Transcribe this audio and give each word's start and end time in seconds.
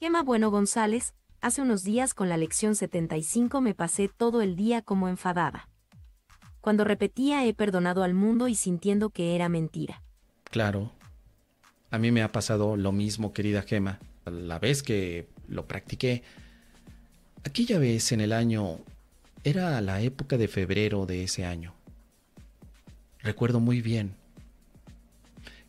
Gema 0.00 0.22
Bueno 0.22 0.52
González, 0.52 1.12
hace 1.40 1.60
unos 1.60 1.82
días 1.82 2.14
con 2.14 2.28
la 2.28 2.36
lección 2.36 2.76
75 2.76 3.60
me 3.60 3.74
pasé 3.74 4.08
todo 4.08 4.42
el 4.42 4.54
día 4.54 4.80
como 4.80 5.08
enfadada. 5.08 5.68
Cuando 6.60 6.84
repetía 6.84 7.44
he 7.44 7.52
perdonado 7.52 8.04
al 8.04 8.14
mundo 8.14 8.46
y 8.46 8.54
sintiendo 8.54 9.10
que 9.10 9.34
era 9.34 9.48
mentira. 9.48 10.00
Claro. 10.44 10.92
A 11.90 11.98
mí 11.98 12.12
me 12.12 12.22
ha 12.22 12.30
pasado 12.30 12.76
lo 12.76 12.92
mismo, 12.92 13.32
querida 13.32 13.62
Gema. 13.62 13.98
La 14.24 14.60
vez 14.60 14.84
que 14.84 15.26
lo 15.48 15.66
practiqué, 15.66 16.22
aquella 17.42 17.80
vez 17.80 18.12
en 18.12 18.20
el 18.20 18.32
año, 18.32 18.78
era 19.42 19.80
la 19.80 20.00
época 20.00 20.36
de 20.36 20.46
febrero 20.46 21.06
de 21.06 21.24
ese 21.24 21.44
año. 21.44 21.74
Recuerdo 23.18 23.58
muy 23.58 23.82
bien 23.82 24.14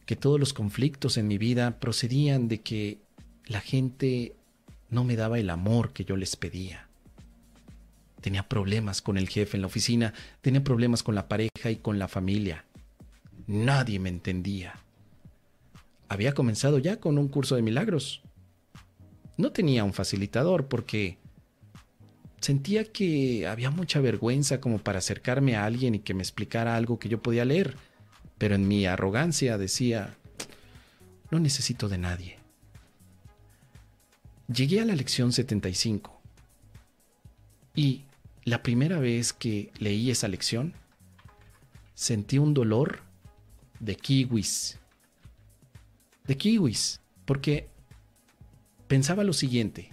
que 0.05 0.15
todos 0.15 0.39
los 0.39 0.53
conflictos 0.53 1.17
en 1.17 1.27
mi 1.27 1.39
vida 1.39 1.79
procedían 1.79 2.47
de 2.47 2.61
que 2.61 2.99
la 3.49 3.61
gente 3.61 4.35
no 4.89 5.03
me 5.03 5.15
daba 5.15 5.39
el 5.39 5.49
amor 5.49 5.91
que 5.91 6.05
yo 6.05 6.15
les 6.15 6.35
pedía. 6.35 6.87
Tenía 8.21 8.47
problemas 8.47 9.01
con 9.01 9.17
el 9.17 9.27
jefe 9.27 9.57
en 9.57 9.61
la 9.61 9.67
oficina, 9.67 10.13
tenía 10.41 10.63
problemas 10.63 11.03
con 11.03 11.15
la 11.15 11.27
pareja 11.27 11.71
y 11.71 11.77
con 11.77 11.97
la 11.97 12.07
familia. 12.07 12.65
Nadie 13.47 13.99
me 13.99 14.09
entendía. 14.09 14.75
Había 16.09 16.33
comenzado 16.33 16.77
ya 16.77 16.99
con 16.99 17.17
un 17.17 17.27
curso 17.27 17.55
de 17.55 17.63
milagros. 17.63 18.21
No 19.35 19.51
tenía 19.51 19.83
un 19.83 19.93
facilitador 19.93 20.67
porque 20.67 21.17
sentía 22.41 22.83
que 22.85 23.47
había 23.47 23.71
mucha 23.71 23.99
vergüenza 23.99 24.61
como 24.61 24.77
para 24.77 24.99
acercarme 24.99 25.55
a 25.55 25.65
alguien 25.65 25.95
y 25.95 25.99
que 25.99 26.13
me 26.13 26.21
explicara 26.21 26.75
algo 26.75 26.99
que 26.99 27.09
yo 27.09 27.21
podía 27.21 27.45
leer. 27.45 27.77
Pero 28.37 28.53
en 28.53 28.67
mi 28.67 28.85
arrogancia 28.85 29.57
decía, 29.57 30.15
no 31.31 31.39
necesito 31.39 31.89
de 31.89 31.97
nadie. 31.97 32.38
Llegué 34.51 34.81
a 34.81 34.85
la 34.85 34.95
lección 34.95 35.31
75 35.31 36.19
y 37.75 38.05
la 38.45 38.63
primera 38.63 38.99
vez 38.99 39.31
que 39.31 39.71
leí 39.77 40.09
esa 40.09 40.27
lección 40.27 40.73
sentí 41.93 42.39
un 42.39 42.55
dolor 42.55 43.01
de 43.79 43.95
kiwis. 43.95 44.79
De 46.25 46.35
kiwis, 46.35 46.99
porque 47.25 47.69
pensaba 48.87 49.23
lo 49.23 49.33
siguiente. 49.33 49.91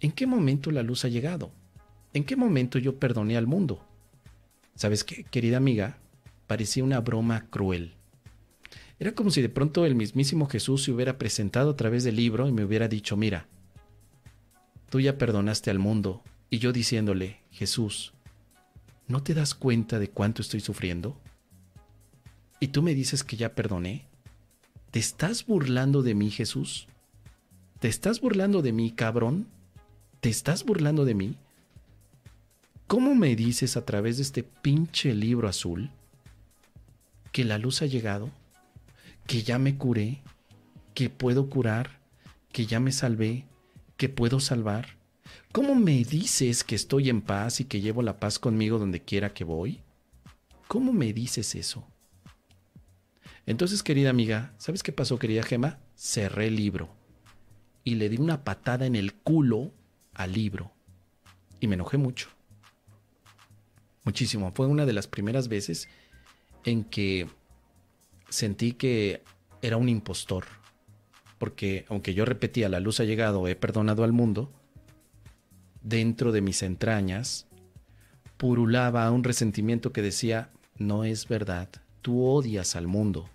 ¿En 0.00 0.12
qué 0.12 0.26
momento 0.26 0.70
la 0.70 0.82
luz 0.82 1.06
ha 1.06 1.08
llegado? 1.08 1.52
¿En 2.12 2.24
qué 2.24 2.36
momento 2.36 2.78
yo 2.78 2.98
perdoné 2.98 3.38
al 3.38 3.46
mundo? 3.46 3.82
¿Sabes 4.74 5.04
qué, 5.04 5.24
querida 5.24 5.56
amiga? 5.56 5.96
Parecía 6.46 6.84
una 6.84 7.00
broma 7.00 7.46
cruel. 7.48 7.94
Era 8.98 9.12
como 9.12 9.30
si 9.30 9.42
de 9.42 9.48
pronto 9.48 9.86
el 9.86 9.94
mismísimo 9.94 10.46
Jesús 10.46 10.84
se 10.84 10.92
hubiera 10.92 11.18
presentado 11.18 11.70
a 11.70 11.76
través 11.76 12.04
del 12.04 12.16
libro 12.16 12.48
y 12.48 12.52
me 12.52 12.64
hubiera 12.64 12.88
dicho, 12.88 13.16
mira, 13.16 13.48
tú 14.88 15.00
ya 15.00 15.18
perdonaste 15.18 15.70
al 15.70 15.78
mundo, 15.78 16.22
y 16.50 16.58
yo 16.58 16.72
diciéndole, 16.72 17.40
Jesús, 17.50 18.12
¿no 19.08 19.22
te 19.22 19.34
das 19.34 19.54
cuenta 19.54 19.98
de 19.98 20.08
cuánto 20.08 20.42
estoy 20.42 20.60
sufriendo? 20.60 21.20
¿Y 22.60 22.68
tú 22.68 22.82
me 22.82 22.94
dices 22.94 23.24
que 23.24 23.36
ya 23.36 23.54
perdoné? 23.54 24.06
¿Te 24.92 25.00
estás 25.00 25.46
burlando 25.46 26.02
de 26.02 26.14
mí, 26.14 26.30
Jesús? 26.30 26.86
¿Te 27.80 27.88
estás 27.88 28.20
burlando 28.20 28.62
de 28.62 28.72
mí, 28.72 28.92
cabrón? 28.92 29.48
¿Te 30.20 30.28
estás 30.28 30.64
burlando 30.64 31.04
de 31.04 31.14
mí? 31.14 31.36
¿Cómo 32.86 33.14
me 33.16 33.34
dices 33.34 33.76
a 33.76 33.84
través 33.84 34.18
de 34.18 34.22
este 34.22 34.44
pinche 34.44 35.12
libro 35.14 35.48
azul 35.48 35.90
que 37.32 37.44
la 37.44 37.58
luz 37.58 37.82
ha 37.82 37.86
llegado? 37.86 38.30
Que 39.26 39.42
ya 39.42 39.58
me 39.58 39.76
curé, 39.76 40.22
que 40.94 41.10
puedo 41.10 41.48
curar, 41.48 42.00
que 42.52 42.66
ya 42.66 42.80
me 42.80 42.92
salvé, 42.92 43.46
que 43.96 44.08
puedo 44.08 44.40
salvar? 44.40 44.98
¿Cómo 45.52 45.74
me 45.74 46.04
dices 46.04 46.64
que 46.64 46.74
estoy 46.74 47.10
en 47.10 47.20
paz 47.20 47.60
y 47.60 47.64
que 47.64 47.80
llevo 47.80 48.02
la 48.02 48.18
paz 48.18 48.38
conmigo 48.38 48.78
donde 48.78 49.00
quiera 49.00 49.32
que 49.32 49.44
voy? 49.44 49.80
¿Cómo 50.68 50.92
me 50.92 51.12
dices 51.12 51.54
eso? 51.54 51.86
Entonces, 53.46 53.82
querida 53.82 54.10
amiga, 54.10 54.54
¿sabes 54.58 54.82
qué 54.82 54.92
pasó, 54.92 55.18
querida 55.18 55.42
Gema? 55.42 55.78
Cerré 55.96 56.48
el 56.48 56.56
libro 56.56 56.88
y 57.84 57.96
le 57.96 58.08
di 58.08 58.16
una 58.16 58.42
patada 58.42 58.86
en 58.86 58.96
el 58.96 59.14
culo 59.14 59.72
al 60.14 60.32
libro 60.32 60.72
y 61.60 61.66
me 61.66 61.74
enojé 61.74 61.98
mucho. 61.98 62.28
Muchísimo. 64.04 64.52
Fue 64.54 64.66
una 64.66 64.86
de 64.86 64.92
las 64.92 65.06
primeras 65.06 65.48
veces 65.48 65.88
en 66.64 66.84
que 66.84 67.28
sentí 68.34 68.72
que 68.72 69.22
era 69.62 69.76
un 69.76 69.88
impostor, 69.88 70.44
porque 71.38 71.86
aunque 71.88 72.14
yo 72.14 72.24
repetía, 72.24 72.68
la 72.68 72.80
luz 72.80 73.00
ha 73.00 73.04
llegado, 73.04 73.48
he 73.48 73.56
perdonado 73.56 74.04
al 74.04 74.12
mundo, 74.12 74.52
dentro 75.82 76.32
de 76.32 76.40
mis 76.40 76.62
entrañas 76.62 77.46
purulaba 78.36 79.10
un 79.10 79.24
resentimiento 79.24 79.92
que 79.92 80.02
decía, 80.02 80.50
no 80.76 81.04
es 81.04 81.28
verdad, 81.28 81.68
tú 82.02 82.24
odias 82.24 82.76
al 82.76 82.86
mundo, 82.86 83.28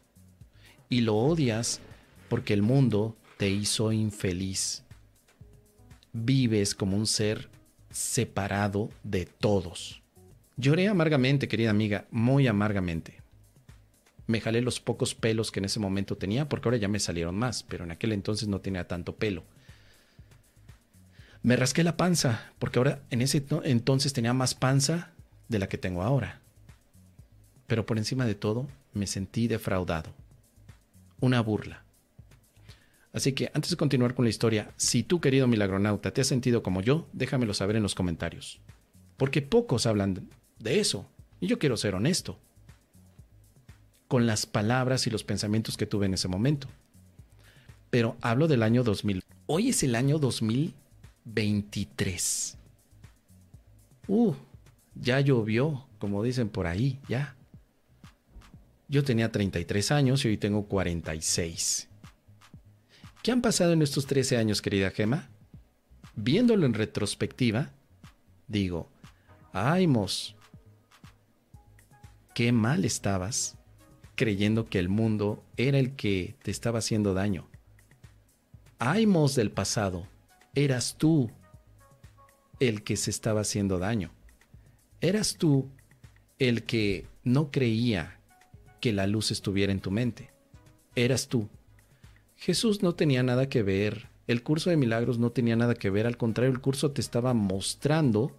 y 0.89 1.01
lo 1.01 1.15
odias 1.15 1.79
porque 2.27 2.53
el 2.53 2.61
mundo 2.61 3.15
te 3.37 3.49
hizo 3.49 3.91
infeliz. 3.91 4.83
Vives 6.11 6.75
como 6.75 6.97
un 6.97 7.07
ser 7.07 7.49
separado 7.89 8.89
de 9.03 9.25
todos. 9.25 10.01
Lloré 10.57 10.89
amargamente, 10.89 11.47
querida 11.47 11.69
amiga, 11.69 12.05
muy 12.11 12.47
amargamente 12.47 13.18
me 14.29 14.41
jalé 14.41 14.61
los 14.61 14.79
pocos 14.79 15.15
pelos 15.15 15.49
que 15.49 15.59
en 15.59 15.65
ese 15.65 15.79
momento 15.79 16.15
tenía, 16.15 16.47
porque 16.47 16.67
ahora 16.67 16.77
ya 16.77 16.87
me 16.87 16.99
salieron 16.99 17.35
más, 17.35 17.63
pero 17.63 17.83
en 17.83 17.89
aquel 17.89 18.11
entonces 18.11 18.47
no 18.47 18.61
tenía 18.61 18.87
tanto 18.87 19.15
pelo. 19.15 19.43
Me 21.41 21.55
rasqué 21.55 21.83
la 21.83 21.97
panza, 21.97 22.51
porque 22.59 22.77
ahora 22.77 23.01
en 23.09 23.23
ese 23.23 23.43
entonces 23.63 24.13
tenía 24.13 24.33
más 24.33 24.53
panza 24.53 25.13
de 25.47 25.57
la 25.57 25.67
que 25.67 25.79
tengo 25.79 26.03
ahora. 26.03 26.41
Pero 27.65 27.87
por 27.87 27.97
encima 27.97 28.27
de 28.27 28.35
todo, 28.35 28.67
me 28.93 29.07
sentí 29.07 29.47
defraudado. 29.47 30.11
Una 31.19 31.41
burla. 31.41 31.83
Así 33.11 33.33
que 33.33 33.49
antes 33.55 33.71
de 33.71 33.77
continuar 33.77 34.13
con 34.13 34.25
la 34.25 34.29
historia, 34.29 34.69
si 34.77 35.01
tú, 35.01 35.19
querido 35.21 35.47
milagronauta, 35.47 36.11
te 36.11 36.21
has 36.21 36.27
sentido 36.27 36.61
como 36.61 36.81
yo, 36.81 37.07
déjamelo 37.13 37.55
saber 37.55 37.77
en 37.77 37.83
los 37.83 37.95
comentarios. 37.95 38.61
Porque 39.17 39.41
pocos 39.41 39.87
hablan 39.87 40.29
de 40.59 40.79
eso, 40.79 41.09
y 41.39 41.47
yo 41.47 41.57
quiero 41.57 41.77
ser 41.77 41.95
honesto 41.95 42.37
con 44.09 44.25
las 44.25 44.45
palabras 44.45 45.07
y 45.07 45.09
los 45.11 45.23
pensamientos 45.23 45.77
que 45.77 45.85
tuve 45.85 46.07
en 46.07 46.15
ese 46.15 46.27
momento. 46.27 46.67
Pero 47.91 48.17
hablo 48.21 48.47
del 48.47 48.63
año 48.63 48.83
2000. 48.83 49.23
Hoy 49.45 49.69
es 49.69 49.83
el 49.83 49.93
año 49.93 50.17
2023. 50.17 52.57
Uh, 54.07 54.33
ya 54.95 55.19
llovió, 55.21 55.85
como 55.99 56.23
dicen 56.23 56.49
por 56.49 56.65
ahí, 56.65 56.99
ya. 57.07 57.35
Yo 58.87 59.03
tenía 59.03 59.31
33 59.31 59.91
años 59.91 60.25
y 60.25 60.29
hoy 60.29 60.37
tengo 60.37 60.65
46. 60.65 61.87
¿Qué 63.21 63.31
han 63.31 63.41
pasado 63.41 63.73
en 63.73 63.83
estos 63.83 64.07
13 64.07 64.37
años, 64.37 64.63
querida 64.63 64.89
Gema? 64.89 65.29
Viéndolo 66.15 66.65
en 66.65 66.73
retrospectiva, 66.73 67.69
digo, 68.47 68.89
ay, 69.53 69.85
Mos, 69.85 70.35
qué 72.33 72.51
mal 72.51 72.85
estabas 72.85 73.58
creyendo 74.19 74.67
que 74.67 74.79
el 74.79 74.89
mundo 74.89 75.41
era 75.55 75.79
el 75.79 75.95
que 75.95 76.35
te 76.43 76.51
estaba 76.51 76.79
haciendo 76.79 77.13
daño. 77.13 77.47
Aimos 78.77 79.33
del 79.33 79.49
pasado, 79.49 80.07
eras 80.55 80.97
tú 80.97 81.31
el 82.59 82.83
que 82.83 82.97
se 82.97 83.11
estaba 83.11 83.39
haciendo 83.39 83.79
daño. 83.79 84.11
Eras 84.99 85.37
tú 85.37 85.69
el 86.37 86.63
que 86.63 87.07
no 87.23 87.49
creía 87.49 88.19
que 88.81 88.91
la 88.91 89.07
luz 89.07 89.31
estuviera 89.31 89.71
en 89.71 89.79
tu 89.79 89.89
mente. 89.89 90.31
Eras 90.97 91.29
tú. 91.29 91.47
Jesús 92.35 92.83
no 92.83 92.95
tenía 92.95 93.23
nada 93.23 93.47
que 93.47 93.63
ver, 93.63 94.09
el 94.27 94.43
curso 94.43 94.69
de 94.69 94.75
milagros 94.75 95.17
no 95.17 95.31
tenía 95.31 95.55
nada 95.55 95.75
que 95.75 95.89
ver, 95.89 96.05
al 96.05 96.17
contrario, 96.17 96.51
el 96.51 96.59
curso 96.59 96.91
te 96.91 96.99
estaba 96.99 97.33
mostrando 97.33 98.35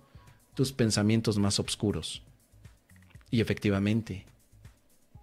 tus 0.53 0.75
pensamientos 0.75 1.39
más 1.39 1.59
oscuros. 1.59 2.23
Y 3.31 3.41
efectivamente, 3.41 4.27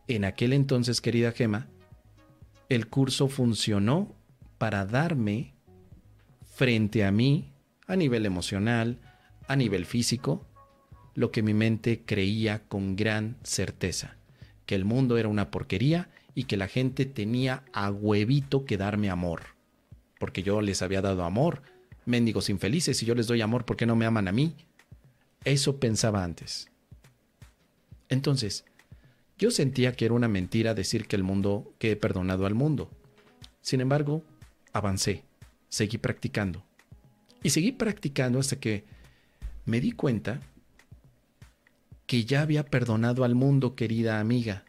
en 0.08 0.26
aquel 0.26 0.54
entonces, 0.54 1.02
querida 1.02 1.32
Gema, 1.32 1.68
el 2.70 2.88
curso 2.88 3.28
funcionó 3.28 4.16
para 4.58 4.86
darme 4.86 5.54
frente 6.46 7.06
a 7.06 7.12
mí, 7.12 7.52
a 7.86 7.96
nivel 7.96 8.26
emocional, 8.26 9.00
a 9.48 9.56
nivel 9.56 9.86
físico, 9.86 10.46
lo 11.14 11.32
que 11.32 11.42
mi 11.42 11.54
mente 11.54 12.04
creía 12.06 12.64
con 12.68 12.96
gran 12.96 13.38
certeza, 13.44 14.18
que 14.66 14.76
el 14.76 14.86
mundo 14.86 15.18
era 15.18 15.30
una 15.30 15.52
porquería 15.52 16.10
y 16.36 16.44
que 16.44 16.58
la 16.58 16.68
gente 16.68 17.06
tenía 17.06 17.64
a 17.74 17.90
huevito 17.90 18.66
que 18.66 18.78
darme 18.78 19.10
amor, 19.10 19.42
porque 20.20 20.44
yo 20.44 20.62
les 20.62 20.82
había 20.82 21.02
dado 21.02 21.24
amor, 21.24 21.64
mendigos 22.06 22.50
infelices, 22.50 23.02
y 23.02 23.06
yo 23.06 23.16
les 23.16 23.28
doy 23.28 23.42
amor, 23.42 23.66
¿por 23.66 23.78
qué 23.78 23.86
no 23.86 23.96
me 23.96 24.06
aman 24.06 24.28
a 24.28 24.32
mí? 24.32 24.56
Eso 25.44 25.80
pensaba 25.80 26.24
antes. 26.24 26.70
Entonces, 28.10 28.66
yo 29.38 29.52
sentía 29.52 29.94
que 29.94 30.06
era 30.06 30.14
una 30.14 30.28
mentira 30.28 30.74
decir 30.74 31.08
que 31.08 31.16
el 31.16 31.24
mundo, 31.24 31.74
que 31.80 31.92
he 31.92 31.96
perdonado 31.96 32.46
al 32.46 32.56
mundo. 32.56 32.90
Sin 33.62 33.82
embargo, 33.82 34.24
avancé. 34.74 35.24
seguí 35.70 35.98
practicando. 35.98 36.64
Y 37.44 37.50
seguí 37.50 37.72
practicando 37.72 38.40
hasta 38.40 38.60
que 38.60 38.86
me 39.66 39.82
di 39.82 39.92
cuenta 39.92 40.40
que 42.06 42.24
ya 42.24 42.42
había 42.42 42.66
perdonado 42.66 43.26
al 43.26 43.36
mundo, 43.36 43.76
querida 43.76 44.20
amiga, 44.20 44.64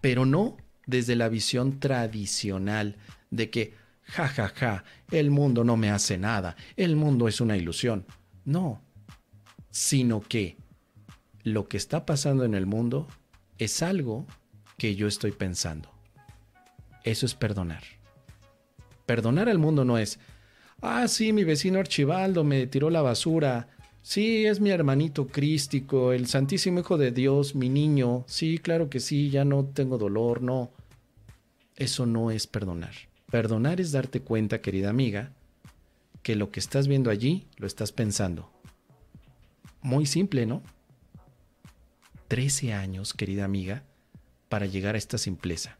pero 0.00 0.26
no 0.26 0.56
desde 0.86 1.16
la 1.16 1.28
visión 1.28 1.78
tradicional 1.78 2.96
de 3.30 3.48
que, 3.48 3.74
ja, 4.02 4.28
ja, 4.28 4.48
ja, 4.48 4.84
el 5.12 5.30
mundo 5.30 5.64
no 5.64 5.76
me 5.76 5.90
hace 5.90 6.18
nada, 6.18 6.56
el 6.76 6.96
mundo 6.96 7.28
es 7.28 7.40
una 7.40 7.56
ilusión. 7.56 8.04
No, 8.44 8.82
sino 9.70 10.20
que 10.20 10.56
lo 11.42 11.68
que 11.68 11.76
está 11.76 12.04
pasando 12.04 12.44
en 12.44 12.54
el 12.54 12.66
mundo 12.66 13.06
es 13.58 13.82
algo 13.82 14.26
que 14.76 14.94
yo 14.94 15.06
estoy 15.06 15.32
pensando. 15.32 15.90
Eso 17.04 17.26
es 17.26 17.34
perdonar. 17.34 17.82
Perdonar 19.06 19.48
al 19.48 19.58
mundo 19.58 19.84
no 19.84 19.98
es, 19.98 20.18
ah, 20.80 21.06
sí, 21.08 21.32
mi 21.32 21.44
vecino 21.44 21.78
Archibaldo 21.78 22.44
me 22.44 22.66
tiró 22.66 22.90
la 22.90 23.02
basura. 23.02 23.68
Sí, 24.02 24.46
es 24.46 24.60
mi 24.60 24.70
hermanito 24.70 25.26
crístico, 25.26 26.12
el 26.12 26.26
Santísimo 26.26 26.80
Hijo 26.80 26.98
de 26.98 27.10
Dios, 27.10 27.54
mi 27.54 27.68
niño. 27.68 28.24
Sí, 28.26 28.58
claro 28.58 28.90
que 28.90 29.00
sí, 29.00 29.30
ya 29.30 29.44
no 29.44 29.64
tengo 29.64 29.98
dolor, 29.98 30.42
no. 30.42 30.70
Eso 31.76 32.06
no 32.06 32.30
es 32.30 32.46
perdonar. 32.46 32.94
Perdonar 33.30 33.80
es 33.80 33.92
darte 33.92 34.20
cuenta, 34.20 34.60
querida 34.60 34.90
amiga, 34.90 35.32
que 36.22 36.36
lo 36.36 36.50
que 36.50 36.60
estás 36.60 36.88
viendo 36.88 37.10
allí 37.10 37.46
lo 37.56 37.66
estás 37.66 37.92
pensando. 37.92 38.50
Muy 39.82 40.06
simple, 40.06 40.46
¿no? 40.46 40.62
Trece 42.28 42.72
años, 42.72 43.12
querida 43.12 43.44
amiga, 43.44 43.82
para 44.48 44.64
llegar 44.64 44.94
a 44.94 44.98
esta 44.98 45.18
simpleza. 45.18 45.78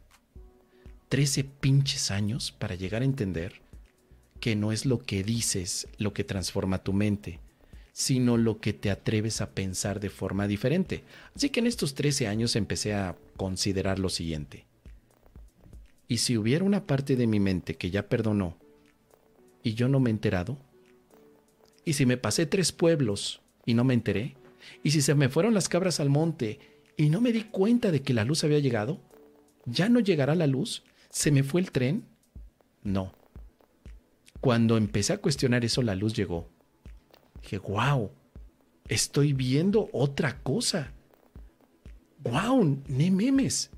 Trece 1.09 1.43
pinches 1.43 2.11
años 2.11 2.51
para 2.51 2.75
llegar 2.75 3.01
a 3.01 3.05
entender 3.05 3.61
que 4.39 4.55
no 4.55 4.71
es 4.71 4.85
lo 4.85 4.99
que 4.99 5.23
dices 5.23 5.87
lo 5.97 6.13
que 6.13 6.23
transforma 6.23 6.83
tu 6.83 6.93
mente, 6.93 7.39
sino 7.93 8.37
lo 8.37 8.59
que 8.59 8.73
te 8.73 8.91
atreves 8.91 9.41
a 9.41 9.51
pensar 9.51 9.99
de 9.99 10.11
forma 10.11 10.47
diferente. 10.47 11.03
Así 11.35 11.49
que 11.49 11.61
en 11.61 11.67
estos 11.67 11.95
13 11.95 12.27
años 12.27 12.55
empecé 12.55 12.93
a 12.93 13.15
considerar 13.37 13.97
lo 13.97 14.09
siguiente. 14.09 14.65
¿Y 16.07 16.17
si 16.17 16.37
hubiera 16.37 16.63
una 16.63 16.85
parte 16.85 17.15
de 17.15 17.25
mi 17.25 17.39
mente 17.39 17.75
que 17.75 17.89
ya 17.89 18.07
perdonó 18.07 18.55
y 19.63 19.73
yo 19.73 19.87
no 19.87 19.99
me 19.99 20.11
he 20.11 20.13
enterado? 20.13 20.59
¿Y 21.85 21.93
si 21.93 22.05
me 22.05 22.17
pasé 22.17 22.45
tres 22.45 22.71
pueblos 22.71 23.41
y 23.65 23.73
no 23.73 23.83
me 23.83 23.95
enteré? 23.95 24.35
¿Y 24.83 24.91
si 24.91 25.01
se 25.01 25.15
me 25.15 25.29
fueron 25.29 25.53
las 25.53 25.69
cabras 25.69 25.99
al 25.99 26.09
monte 26.09 26.59
y 26.97 27.09
no 27.09 27.21
me 27.21 27.31
di 27.31 27.43
cuenta 27.43 27.91
de 27.91 28.01
que 28.01 28.13
la 28.13 28.25
luz 28.25 28.43
había 28.43 28.59
llegado? 28.59 29.01
¿Ya 29.65 29.89
no 29.89 29.99
llegará 29.99 30.35
la 30.35 30.47
luz? 30.47 30.83
¿Se 31.09 31.31
me 31.31 31.43
fue 31.43 31.61
el 31.61 31.71
tren? 31.71 32.05
No. 32.83 33.13
Cuando 34.41 34.77
empecé 34.77 35.13
a 35.13 35.17
cuestionar 35.17 35.65
eso, 35.65 35.81
la 35.81 35.95
luz 35.95 36.13
llegó. 36.13 36.49
Dije, 37.41 37.57
wow, 37.57 38.11
estoy 38.87 39.33
viendo 39.33 39.89
otra 39.91 40.41
cosa. 40.41 40.93
Wow, 42.19 42.81
ne 42.87 43.11
memes. 43.11 43.71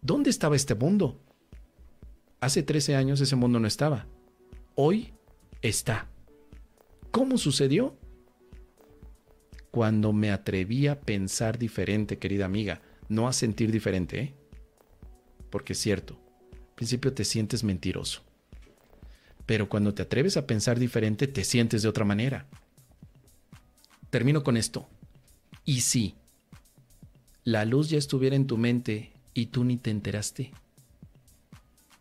¿Dónde 0.00 0.30
estaba 0.30 0.56
este 0.56 0.74
mundo? 0.74 1.20
Hace 2.40 2.62
13 2.62 2.96
años 2.96 3.20
ese 3.20 3.36
mundo 3.36 3.60
no 3.60 3.68
estaba. 3.68 4.06
Hoy 4.74 5.12
está. 5.60 6.08
¿Cómo 7.10 7.38
sucedió? 7.38 7.96
Cuando 9.72 10.12
me 10.12 10.30
atreví 10.30 10.86
a 10.86 11.00
pensar 11.00 11.58
diferente, 11.58 12.18
querida 12.18 12.44
amiga, 12.44 12.82
no 13.08 13.26
a 13.26 13.32
sentir 13.32 13.72
diferente, 13.72 14.20
¿eh? 14.20 14.34
Porque 15.48 15.72
es 15.72 15.78
cierto, 15.80 16.20
al 16.52 16.74
principio 16.74 17.14
te 17.14 17.24
sientes 17.24 17.64
mentiroso. 17.64 18.22
Pero 19.46 19.70
cuando 19.70 19.94
te 19.94 20.02
atreves 20.02 20.36
a 20.36 20.46
pensar 20.46 20.78
diferente, 20.78 21.26
te 21.26 21.42
sientes 21.42 21.80
de 21.80 21.88
otra 21.88 22.04
manera. 22.04 22.46
Termino 24.10 24.44
con 24.44 24.58
esto. 24.58 24.88
¿Y 25.64 25.80
si 25.80 26.16
la 27.42 27.64
luz 27.64 27.88
ya 27.88 27.96
estuviera 27.96 28.36
en 28.36 28.46
tu 28.46 28.58
mente 28.58 29.12
y 29.32 29.46
tú 29.46 29.64
ni 29.64 29.78
te 29.78 29.90
enteraste? 29.90 30.52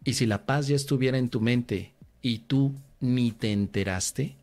Y 0.03 0.15
si 0.15 0.25
la 0.25 0.45
paz 0.45 0.67
ya 0.67 0.75
estuviera 0.75 1.17
en 1.17 1.29
tu 1.29 1.39
mente 1.39 1.93
y 2.21 2.39
tú 2.39 2.75
ni 2.99 3.31
te 3.31 3.53
enteraste, 3.53 4.35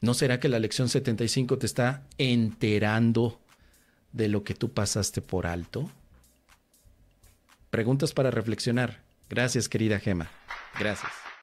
¿no 0.00 0.14
será 0.14 0.40
que 0.40 0.48
la 0.48 0.58
lección 0.58 0.88
75 0.88 1.58
te 1.58 1.66
está 1.66 2.06
enterando 2.18 3.40
de 4.12 4.28
lo 4.28 4.44
que 4.44 4.54
tú 4.54 4.72
pasaste 4.72 5.20
por 5.20 5.46
alto? 5.46 5.90
Preguntas 7.70 8.12
para 8.12 8.30
reflexionar. 8.30 9.02
Gracias, 9.28 9.68
querida 9.68 9.98
Gema. 9.98 10.30
Gracias. 10.78 11.27